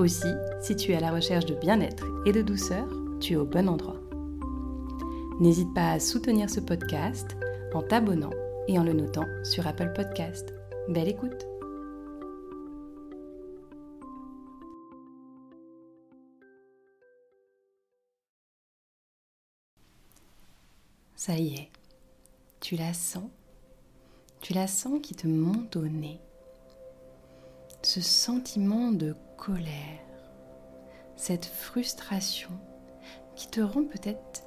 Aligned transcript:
Aussi, 0.00 0.32
si 0.62 0.76
tu 0.76 0.92
es 0.92 0.96
à 0.96 1.00
la 1.00 1.12
recherche 1.12 1.44
de 1.44 1.54
bien-être 1.54 2.06
et 2.24 2.32
de 2.32 2.40
douceur, 2.40 2.88
tu 3.20 3.34
es 3.34 3.36
au 3.36 3.44
bon 3.44 3.68
endroit. 3.68 4.00
N'hésite 5.40 5.74
pas 5.74 5.90
à 5.90 6.00
soutenir 6.00 6.48
ce 6.48 6.60
podcast 6.60 7.36
en 7.74 7.82
t'abonnant 7.82 8.30
et 8.66 8.78
en 8.78 8.82
le 8.82 8.94
notant 8.94 9.26
sur 9.44 9.66
Apple 9.66 9.92
Podcast. 9.94 10.54
Belle 10.88 11.08
écoute 11.08 11.46
Ça 21.14 21.34
y 21.34 21.56
est, 21.56 21.68
tu 22.60 22.76
la 22.76 22.94
sens 22.94 23.28
Tu 24.40 24.54
la 24.54 24.66
sens 24.66 24.98
qui 25.02 25.14
te 25.14 25.26
monte 25.26 25.76
au 25.76 25.86
nez. 25.86 26.22
Ce 27.82 28.00
sentiment 28.00 28.92
de 28.92 29.14
colère, 29.40 30.04
cette 31.16 31.46
frustration 31.46 32.50
qui 33.34 33.48
te 33.48 33.62
rend 33.62 33.84
peut-être 33.84 34.42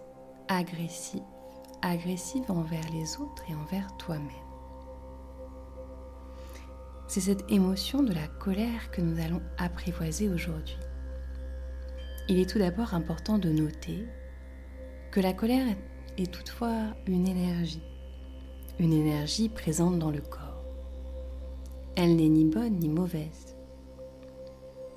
agressif, 0.47 1.23
agressive 1.81 2.49
envers 2.51 2.87
les 2.93 3.17
autres 3.17 3.43
et 3.49 3.55
envers 3.55 3.97
toi-même. 3.97 4.29
C'est 7.07 7.21
cette 7.21 7.51
émotion 7.51 8.03
de 8.03 8.13
la 8.13 8.27
colère 8.27 8.91
que 8.91 9.01
nous 9.01 9.19
allons 9.19 9.41
apprivoiser 9.57 10.29
aujourd'hui. 10.29 10.77
Il 12.29 12.37
est 12.37 12.49
tout 12.49 12.59
d'abord 12.59 12.93
important 12.93 13.39
de 13.39 13.49
noter 13.49 14.05
que 15.11 15.19
la 15.19 15.33
colère 15.33 15.75
est 16.19 16.31
toutefois 16.31 16.93
une 17.07 17.27
énergie, 17.27 17.83
une 18.77 18.93
énergie 18.93 19.49
présente 19.49 19.97
dans 19.97 20.11
le 20.11 20.21
corps. 20.21 20.63
Elle 21.95 22.15
n'est 22.15 22.29
ni 22.29 22.45
bonne 22.45 22.77
ni 22.77 22.89
mauvaise, 22.89 23.52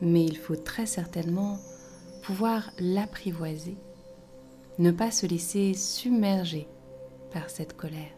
mais 0.00 0.24
il 0.24 0.36
faut 0.36 0.56
très 0.56 0.86
certainement 0.86 1.58
pouvoir 2.22 2.70
l'apprivoiser, 2.78 3.76
ne 4.78 4.90
pas 4.90 5.10
se 5.10 5.26
laisser 5.26 5.74
submerger 5.74 6.66
par 7.32 7.50
cette 7.50 7.76
colère. 7.76 8.12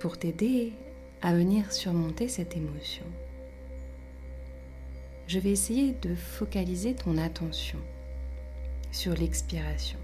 Pour 0.00 0.18
t'aider 0.18 0.72
à 1.20 1.32
venir 1.32 1.70
surmonter 1.70 2.26
cette 2.26 2.56
émotion, 2.56 3.04
je 5.28 5.38
vais 5.38 5.50
essayer 5.50 5.92
de 5.92 6.14
focaliser 6.14 6.94
ton 6.94 7.16
attention 7.18 7.78
sur 8.90 9.14
l'expiration. 9.14 9.98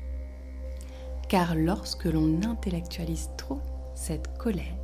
Car 1.29 1.55
lorsque 1.55 2.07
l'on 2.07 2.43
intellectualise 2.43 3.29
trop 3.37 3.61
cette 3.95 4.39
colère, 4.39 4.79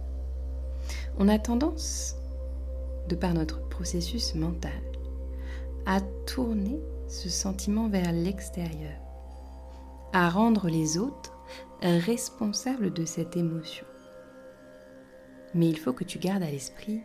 on 1.18 1.28
a 1.28 1.38
tendance, 1.38 2.16
de 3.08 3.14
par 3.14 3.32
notre 3.34 3.66
processus 3.68 4.34
mental, 4.34 4.72
à 5.86 6.00
tourner 6.26 6.80
ce 7.08 7.28
sentiment 7.28 7.88
vers 7.88 8.12
l'extérieur, 8.12 8.98
à 10.12 10.28
rendre 10.28 10.68
les 10.68 10.98
autres 10.98 11.32
responsables 11.82 12.92
de 12.92 13.04
cette 13.04 13.36
émotion. 13.36 13.86
Mais 15.54 15.68
il 15.68 15.78
faut 15.78 15.92
que 15.92 16.04
tu 16.04 16.18
gardes 16.18 16.42
à 16.42 16.50
l'esprit 16.50 17.00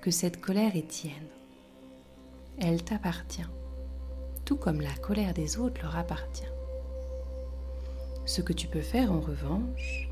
que 0.00 0.10
cette 0.10 0.40
colère 0.40 0.76
est 0.76 0.88
tienne. 0.88 1.28
Elle 2.58 2.82
t'appartient, 2.84 3.48
tout 4.44 4.56
comme 4.56 4.80
la 4.80 4.94
colère 5.00 5.34
des 5.34 5.58
autres 5.58 5.82
leur 5.82 5.96
appartient. 5.96 6.51
Ce 8.24 8.40
que 8.40 8.52
tu 8.52 8.68
peux 8.68 8.80
faire 8.80 9.12
en 9.12 9.20
revanche, 9.20 10.08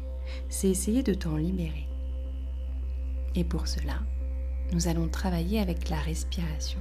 c'est 0.48 0.68
essayer 0.68 1.02
de 1.02 1.14
t'en 1.14 1.36
libérer. 1.36 1.88
Et 3.34 3.44
pour 3.44 3.68
cela, 3.68 4.00
nous 4.72 4.88
allons 4.88 5.08
travailler 5.08 5.60
avec 5.60 5.88
la 5.88 5.98
respiration, 5.98 6.80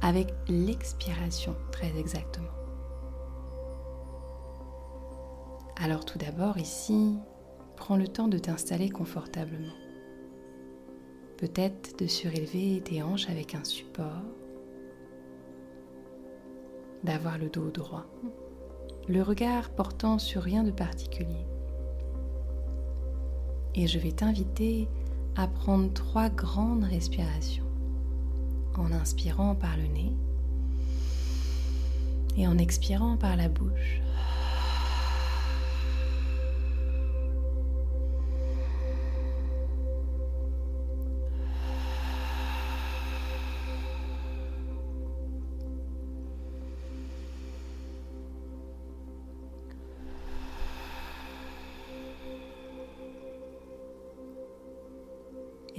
avec 0.00 0.34
l'expiration 0.48 1.54
très 1.70 1.96
exactement. 1.98 2.48
Alors 5.76 6.04
tout 6.04 6.18
d'abord 6.18 6.58
ici, 6.58 7.16
prends 7.76 7.96
le 7.96 8.08
temps 8.08 8.28
de 8.28 8.38
t'installer 8.38 8.90
confortablement. 8.90 9.74
Peut-être 11.36 11.98
de 11.98 12.06
surélever 12.06 12.80
tes 12.84 13.02
hanches 13.02 13.28
avec 13.28 13.54
un 13.54 13.64
support, 13.64 14.22
d'avoir 17.02 17.38
le 17.38 17.48
dos 17.48 17.70
droit, 17.70 18.06
le 19.08 19.22
regard 19.22 19.70
portant 19.70 20.18
sur 20.18 20.42
rien 20.42 20.62
de 20.62 20.70
particulier. 20.70 21.46
Et 23.74 23.86
je 23.86 23.98
vais 23.98 24.12
t'inviter 24.12 24.88
à 25.36 25.46
prendre 25.48 25.92
trois 25.92 26.28
grandes 26.28 26.84
respirations 26.84 27.64
en 28.76 28.92
inspirant 28.92 29.54
par 29.54 29.76
le 29.76 29.84
nez 29.84 30.12
et 32.36 32.46
en 32.46 32.58
expirant 32.58 33.16
par 33.16 33.36
la 33.36 33.48
bouche. 33.48 34.01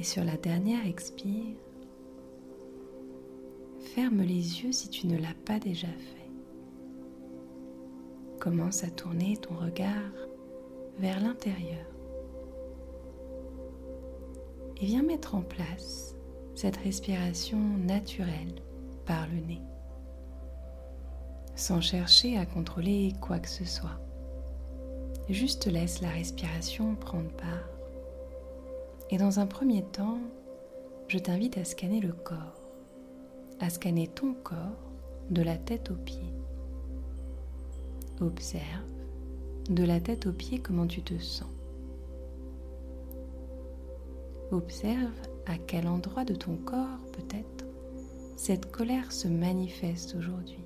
Et 0.03 0.05
sur 0.05 0.25
la 0.25 0.35
dernière 0.35 0.85
expire, 0.85 1.55
ferme 3.95 4.17
les 4.17 4.61
yeux 4.61 4.73
si 4.73 4.89
tu 4.89 5.07
ne 5.07 5.15
l'as 5.17 5.33
pas 5.45 5.59
déjà 5.59 5.87
fait. 5.87 6.29
Commence 8.37 8.83
à 8.83 8.89
tourner 8.89 9.37
ton 9.37 9.55
regard 9.55 10.11
vers 10.99 11.21
l'intérieur. 11.21 11.85
Et 14.81 14.87
viens 14.87 15.03
mettre 15.03 15.35
en 15.35 15.41
place 15.41 16.17
cette 16.53 16.75
respiration 16.75 17.61
naturelle 17.77 18.55
par 19.05 19.25
le 19.29 19.39
nez, 19.39 19.61
sans 21.55 21.79
chercher 21.79 22.37
à 22.37 22.45
contrôler 22.45 23.13
quoi 23.21 23.39
que 23.39 23.47
ce 23.47 23.63
soit. 23.63 24.01
Juste 25.29 25.65
laisse 25.67 26.01
la 26.01 26.09
respiration 26.09 26.93
prendre 26.95 27.31
part 27.37 27.72
et 29.13 29.17
dans 29.17 29.39
un 29.39 29.45
premier 29.45 29.83
temps, 29.83 30.17
je 31.07 31.19
t'invite 31.19 31.59
à 31.59 31.65
scanner 31.65 31.99
le 31.99 32.13
corps, 32.13 32.63
à 33.59 33.69
scanner 33.69 34.07
ton 34.07 34.33
corps 34.33 34.89
de 35.29 35.43
la 35.43 35.55
tête 35.55 35.91
aux 35.91 36.03
pieds. 36.03 36.33
Observe 38.21 38.63
de 39.69 39.83
la 39.83 39.99
tête 39.99 40.25
aux 40.25 40.33
pieds 40.33 40.57
comment 40.57 40.87
tu 40.87 41.03
te 41.03 41.15
sens. 41.19 41.51
Observe 44.49 45.13
à 45.45 45.59
quel 45.59 45.87
endroit 45.87 46.25
de 46.25 46.33
ton 46.33 46.55
corps 46.55 46.97
peut-être 47.11 47.65
cette 48.35 48.71
colère 48.71 49.11
se 49.11 49.27
manifeste 49.27 50.15
aujourd'hui. 50.17 50.63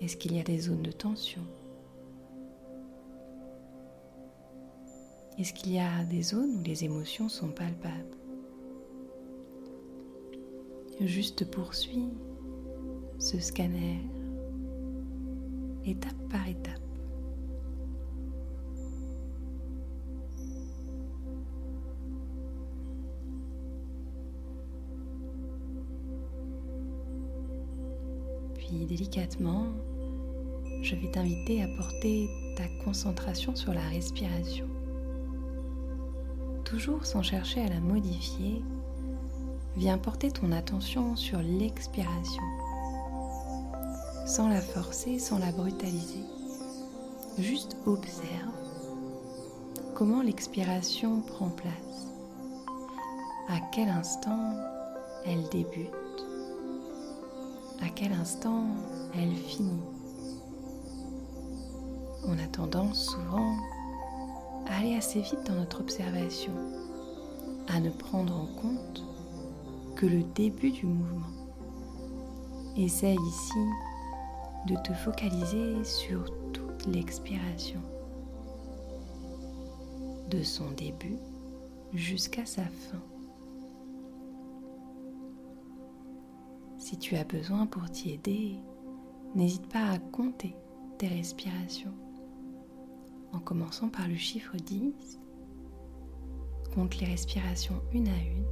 Est-ce 0.00 0.16
qu'il 0.16 0.34
y 0.34 0.40
a 0.40 0.42
des 0.42 0.58
zones 0.58 0.82
de 0.82 0.90
tension? 0.90 1.42
Est-ce 5.36 5.52
qu'il 5.52 5.72
y 5.72 5.80
a 5.80 6.04
des 6.04 6.22
zones 6.22 6.60
où 6.60 6.62
les 6.62 6.84
émotions 6.84 7.28
sont 7.28 7.48
palpables? 7.48 8.16
Juste 11.00 11.50
poursuis 11.50 12.08
ce 13.18 13.40
scanner 13.40 13.98
étape 15.84 16.14
par 16.30 16.48
étape. 16.48 16.80
Puis 28.54 28.86
délicatement, 28.86 29.66
je 30.80 30.94
vais 30.94 31.10
t'inviter 31.10 31.60
à 31.62 31.68
porter 31.76 32.28
ta 32.56 32.68
concentration 32.84 33.56
sur 33.56 33.74
la 33.74 33.88
respiration. 33.88 34.73
Toujours 36.74 37.06
sans 37.06 37.22
chercher 37.22 37.62
à 37.62 37.68
la 37.68 37.78
modifier, 37.78 38.60
viens 39.76 39.96
porter 39.96 40.32
ton 40.32 40.50
attention 40.50 41.14
sur 41.14 41.38
l'expiration, 41.38 42.42
sans 44.26 44.48
la 44.48 44.60
forcer, 44.60 45.20
sans 45.20 45.38
la 45.38 45.52
brutaliser. 45.52 46.24
Juste 47.38 47.76
observe 47.86 48.50
comment 49.94 50.20
l'expiration 50.20 51.20
prend 51.20 51.48
place, 51.48 52.08
à 53.48 53.60
quel 53.72 53.88
instant 53.88 54.54
elle 55.26 55.48
débute, 55.50 55.92
à 57.82 57.88
quel 57.94 58.12
instant 58.14 58.64
elle 59.14 59.36
finit. 59.36 59.84
On 62.26 62.36
a 62.36 62.48
tendance 62.48 63.10
souvent 63.10 63.54
assez 64.92 65.20
vite 65.20 65.44
dans 65.46 65.54
notre 65.54 65.80
observation, 65.80 66.52
à 67.68 67.80
ne 67.80 67.88
prendre 67.88 68.34
en 68.34 68.46
compte 68.60 69.02
que 69.96 70.04
le 70.04 70.22
début 70.34 70.70
du 70.70 70.84
mouvement. 70.84 71.26
Essaye 72.76 73.16
ici 73.16 73.58
de 74.66 74.74
te 74.82 74.92
focaliser 74.92 75.82
sur 75.84 76.24
toute 76.52 76.86
l'expiration, 76.86 77.80
de 80.30 80.42
son 80.42 80.70
début 80.72 81.18
jusqu'à 81.94 82.44
sa 82.44 82.64
fin. 82.64 83.02
Si 86.78 86.98
tu 86.98 87.16
as 87.16 87.24
besoin 87.24 87.66
pour 87.66 87.88
t'y 87.90 88.12
aider, 88.12 88.56
n'hésite 89.34 89.66
pas 89.68 89.90
à 89.90 89.98
compter 89.98 90.54
tes 90.98 91.08
respirations 91.08 91.94
en 93.34 93.40
commençant 93.40 93.88
par 93.88 94.06
le 94.08 94.16
chiffre 94.16 94.56
10. 94.56 95.18
Compte 96.74 96.98
les 96.98 97.06
respirations 97.06 97.82
une 97.92 98.08
à 98.08 98.16
une. 98.16 98.46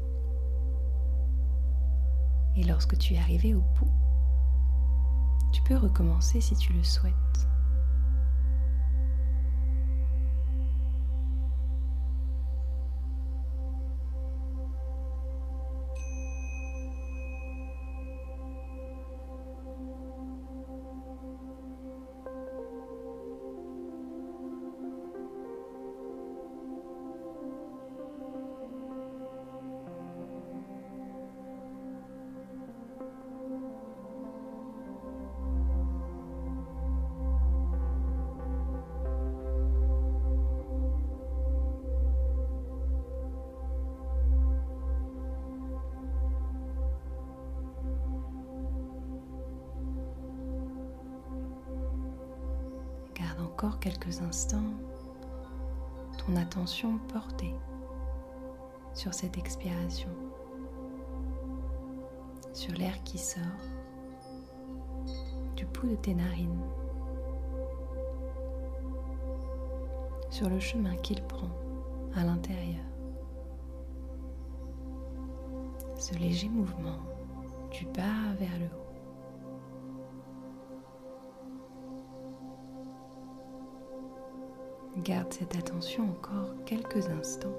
Et 2.56 2.64
lorsque 2.64 2.99
tu 2.99 3.14
es 3.14 3.19
arrivé 3.19 3.55
au 3.55 3.61
bout, 3.61 3.90
tu 5.52 5.62
peux 5.62 5.76
recommencer 5.76 6.40
si 6.40 6.56
tu 6.56 6.73
le 6.73 6.82
souhaites. 6.82 7.49
Encore 53.40 53.79
quelques 53.79 54.20
instants 54.23 54.73
ton 56.19 56.37
attention 56.37 56.99
portée 57.12 57.55
sur 58.94 59.14
cette 59.14 59.38
expiration, 59.38 60.11
sur 62.52 62.73
l'air 62.75 63.02
qui 63.05 63.19
sort 63.19 63.43
du 65.56 65.64
bout 65.67 65.88
de 65.88 65.96
tes 65.96 66.14
narines, 66.14 66.62
sur 70.31 70.49
le 70.49 70.61
chemin 70.61 70.94
qu'il 70.96 71.23
prend 71.23 71.50
à 72.14 72.25
l'intérieur. 72.25 72.84
Ce 75.96 76.14
léger 76.14 76.49
mouvement 76.49 76.99
du 77.70 77.87
bas 77.87 78.34
vers 78.38 78.58
le 78.58 78.67
haut. 78.67 78.81
Garde 85.05 85.33
cette 85.33 85.57
attention 85.57 86.05
encore 86.05 86.55
quelques 86.65 87.09
instants. 87.09 87.57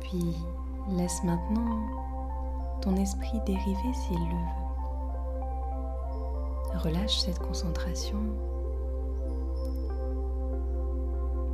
Puis 0.00 0.34
laisse 0.96 1.22
maintenant 1.22 1.86
ton 2.80 2.96
esprit 2.96 3.38
dériver 3.46 3.94
s'il 3.94 4.18
le 4.18 4.24
veut. 4.24 4.68
Relâche 6.80 7.20
cette 7.20 7.38
concentration 7.38 8.18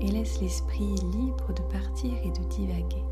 et 0.01 0.11
laisse 0.11 0.41
l'esprit 0.41 0.95
libre 1.13 1.53
de 1.53 1.63
partir 1.71 2.15
et 2.25 2.31
de 2.31 2.45
divaguer. 2.49 3.05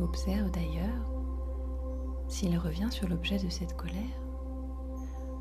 Observe 0.00 0.50
d'ailleurs 0.50 1.04
s'il 2.26 2.56
revient 2.56 2.90
sur 2.90 3.08
l'objet 3.08 3.38
de 3.38 3.48
cette 3.48 3.76
colère 3.76 4.22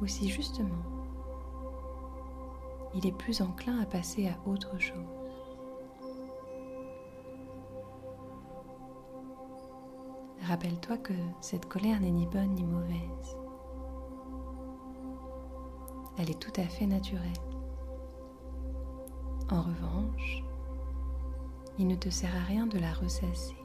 ou 0.02 0.08
si 0.08 0.28
justement 0.30 0.84
il 2.94 3.06
est 3.08 3.18
plus 3.18 3.42
enclin 3.42 3.80
à 3.80 3.86
passer 3.86 4.28
à 4.28 4.38
autre 4.48 4.78
chose. 4.80 4.98
Rappelle-toi 10.42 10.98
que 10.98 11.14
cette 11.42 11.68
colère 11.68 12.00
n'est 12.00 12.12
ni 12.12 12.26
bonne 12.26 12.56
ni 12.56 12.66
mauvaise. 12.66 13.38
Elle 16.18 16.32
est 16.32 16.40
tout 16.40 16.60
à 16.60 16.64
fait 16.64 16.88
naturelle. 16.88 17.22
En 19.52 19.62
revanche, 19.62 20.44
il 21.78 21.88
ne 21.88 21.96
te 21.96 22.10
sert 22.10 22.36
à 22.36 22.44
rien 22.46 22.66
de 22.66 22.80
la 22.80 22.92
ressasser. 22.94 23.59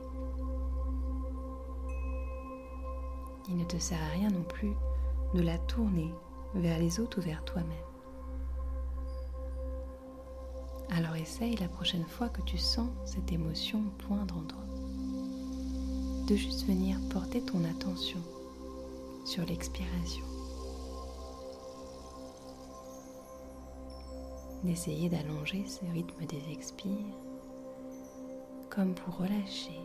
Il 3.55 3.61
ne 3.61 3.65
te 3.65 3.79
sert 3.79 4.03
à 4.03 4.09
rien 4.09 4.31
non 4.31 4.43
plus 4.43 4.73
de 5.33 5.41
la 5.41 5.59
tourner 5.59 6.13
vers 6.57 6.77
les 6.77 6.99
autres 6.99 7.21
ou 7.21 7.23
vers 7.23 7.45
toi-même. 7.45 7.71
Alors 10.91 11.15
essaye 11.15 11.55
la 11.59 11.69
prochaine 11.69 12.05
fois 12.05 12.29
que 12.31 12.43
tu 12.43 12.59
sens 12.59 12.89
cette 13.05 13.31
émotion 13.31 13.85
poindre 14.09 14.39
en 14.39 14.43
toi 14.43 14.59
de 16.27 16.35
juste 16.35 16.67
venir 16.67 16.99
porter 17.11 17.43
ton 17.43 17.63
attention 17.65 18.19
sur 19.25 19.47
l'expiration. 19.47 20.25
D'essayer 24.65 25.09
d'allonger 25.09 25.65
ce 25.65 25.85
rythme 25.93 26.27
des 26.27 26.53
expires 26.53 26.91
comme 28.69 28.95
pour 28.95 29.19
relâcher 29.19 29.79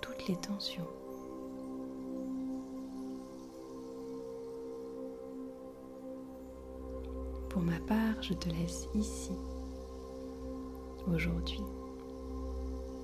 toutes 0.00 0.26
les 0.26 0.36
tensions 0.36 0.88
Pour 7.54 7.62
ma 7.62 7.78
part, 7.86 8.20
je 8.20 8.34
te 8.34 8.48
laisse 8.48 8.88
ici, 8.96 9.30
aujourd'hui. 11.06 11.60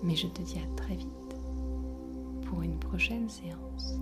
Mais 0.03 0.17
je 0.17 0.27
te 0.27 0.43
dis 0.43 0.59
à 0.59 0.75
très 0.75 0.97
vite 0.97 1.37
pour 2.47 2.61
une 2.61 2.77
prochaine 2.81 3.29
séance. 3.29 4.01